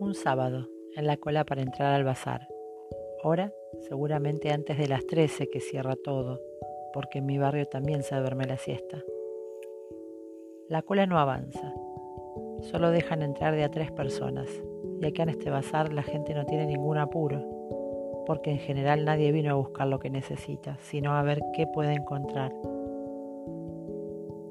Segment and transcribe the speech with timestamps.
[0.00, 0.66] Un sábado,
[0.96, 2.48] en la cola para entrar al bazar.
[3.22, 6.40] Hora, seguramente antes de las 13 que cierra todo,
[6.94, 9.04] porque en mi barrio también se duerme la siesta.
[10.70, 11.74] La cola no avanza,
[12.62, 14.48] solo dejan entrar de a tres personas,
[15.02, 19.32] y acá en este bazar la gente no tiene ningún apuro, porque en general nadie
[19.32, 22.54] vino a buscar lo que necesita, sino a ver qué puede encontrar.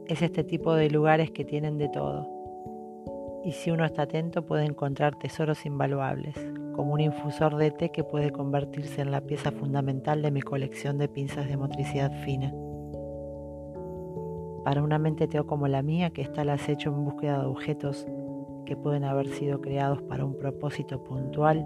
[0.05, 2.38] Es este tipo de lugares que tienen de todo
[3.43, 6.35] y si uno está atento puede encontrar tesoros invaluables,
[6.75, 10.97] como un infusor de té que puede convertirse en la pieza fundamental de mi colección
[10.97, 12.53] de pinzas de motricidad fina.
[14.63, 18.07] Para una mente teo como la mía, que está al acecho en búsqueda de objetos
[18.65, 21.65] que pueden haber sido creados para un propósito puntual,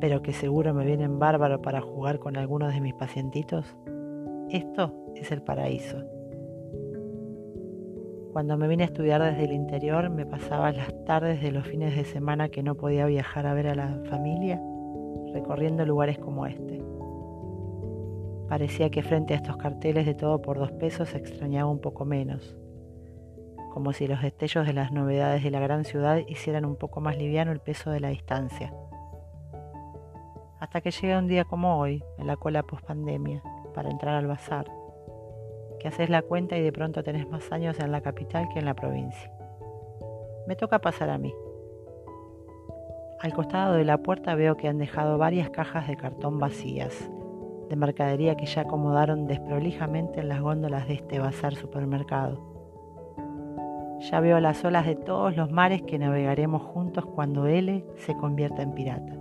[0.00, 3.76] pero que seguro me vienen bárbaro para jugar con algunos de mis pacientitos,
[4.50, 6.15] esto es el paraíso.
[8.36, 11.96] Cuando me vine a estudiar desde el interior, me pasaba las tardes de los fines
[11.96, 14.60] de semana que no podía viajar a ver a la familia,
[15.32, 16.82] recorriendo lugares como este.
[18.46, 22.04] Parecía que frente a estos carteles de todo por dos pesos se extrañaba un poco
[22.04, 22.58] menos,
[23.72, 27.16] como si los destellos de las novedades de la gran ciudad hicieran un poco más
[27.16, 28.70] liviano el peso de la distancia.
[30.60, 33.42] Hasta que llega un día como hoy, en la cola post pandemia,
[33.74, 34.66] para entrar al bazar
[35.88, 38.74] haces la cuenta y de pronto tenés más años en la capital que en la
[38.74, 39.30] provincia.
[40.46, 41.34] Me toca pasar a mí.
[43.20, 47.10] Al costado de la puerta veo que han dejado varias cajas de cartón vacías,
[47.68, 52.38] de mercadería que ya acomodaron desprolijamente en las góndolas de este bazar supermercado.
[54.00, 58.62] Ya veo las olas de todos los mares que navegaremos juntos cuando L se convierta
[58.62, 59.14] en pirata.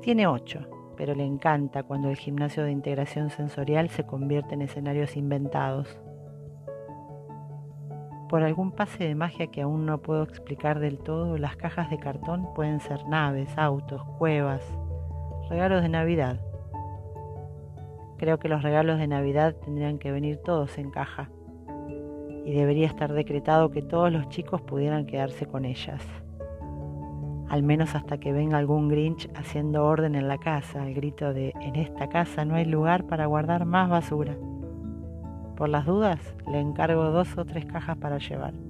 [0.00, 0.60] Tiene ocho,
[0.98, 5.96] pero le encanta cuando el gimnasio de integración sensorial se convierte en escenarios inventados.
[8.28, 11.98] Por algún pase de magia que aún no puedo explicar del todo, las cajas de
[11.98, 14.60] cartón pueden ser naves, autos, cuevas,
[15.48, 16.40] regalos de Navidad.
[18.18, 21.30] Creo que los regalos de Navidad tendrían que venir todos en caja
[22.44, 26.02] y debería estar decretado que todos los chicos pudieran quedarse con ellas
[27.48, 31.52] al menos hasta que venga algún Grinch haciendo orden en la casa, al grito de
[31.60, 34.36] en esta casa no hay lugar para guardar más basura.
[35.56, 36.20] Por las dudas,
[36.50, 38.67] le encargo dos o tres cajas para llevar.